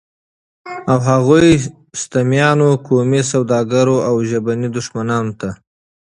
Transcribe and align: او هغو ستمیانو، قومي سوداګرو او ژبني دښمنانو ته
او 0.91 0.97
هغو 1.09 1.37
ستمیانو، 2.01 2.69
قومي 2.87 3.21
سوداګرو 3.31 3.97
او 4.07 4.15
ژبني 4.29 4.69
دښمنانو 4.77 5.33
ته 5.41 5.49